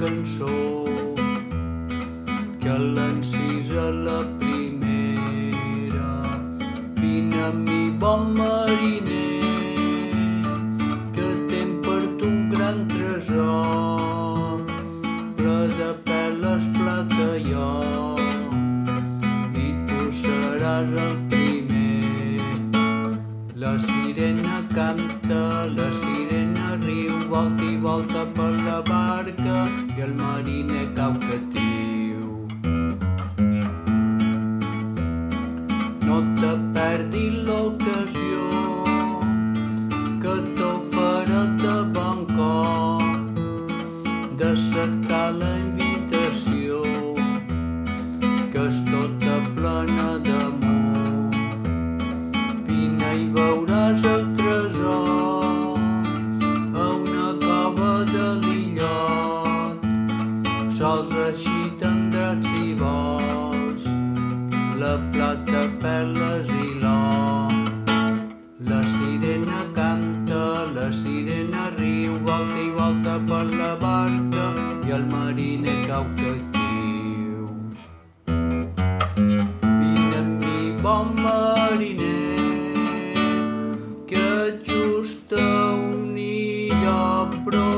cançó 0.00 0.84
que 2.60 2.74
l'encisa 2.78 3.90
la 3.90 4.24
primera. 4.38 6.10
Vine 7.00 7.42
amb 7.48 7.68
mi, 7.68 7.90
bon 7.90 8.34
mariner, 8.36 9.42
que 11.14 11.28
tem 11.48 11.80
per 11.86 12.02
tu 12.18 12.26
un 12.26 12.48
gran 12.50 12.86
tresor, 12.88 14.62
ple 15.40 15.58
de 15.80 15.90
perles 16.04 16.70
plata 16.76 17.30
jo, 17.48 17.72
i 19.54 19.74
tu 19.88 20.12
seràs 20.22 20.88
el 20.92 21.12
primer. 21.16 21.37
La 23.68 23.78
sirena 23.78 24.62
canta, 24.74 25.66
la 25.76 25.92
sirena 25.92 26.76
riu, 26.80 27.18
volta 27.28 27.64
i 27.64 27.76
volta 27.76 28.24
per 28.36 28.54
la 28.66 28.78
barca 28.80 29.56
i 29.94 30.04
el 30.06 30.14
mariner 30.20 30.86
cau 30.96 31.12
catiu. 31.26 32.30
No 36.08 36.16
te 36.40 36.54
perdis 36.78 37.36
l'ocasió 37.50 38.48
que 40.24 40.34
t'oferă 40.56 41.44
de 41.64 41.76
bon 41.98 42.26
cor 42.34 43.04
d'acceptar 44.38 45.26
la 45.42 45.52
tresor 54.02 55.78
a 56.74 56.88
una 57.02 57.28
cova 57.46 57.94
de 58.14 58.26
l'illot. 58.44 59.78
Sols 60.78 61.12
així 61.26 61.60
tindràs 61.82 62.42
si 62.50 62.74
vols 62.82 63.88
la 64.78 64.94
plata, 65.12 65.66
perles 65.82 66.52
i. 66.54 66.68
La 68.68 68.82
sirena 68.82 69.64
canta, 69.74 70.66
la 70.74 70.90
sirena 70.92 71.70
riu, 71.76 72.18
volta 72.24 72.60
i 72.60 72.70
volta 72.70 73.18
per 73.30 73.46
la 73.54 73.74
barca 73.76 74.52
i 74.86 74.90
el 74.98 75.06
mariner 75.14 75.80
cau 75.86 76.04
catiu. 76.16 76.47
bro. 87.44 87.77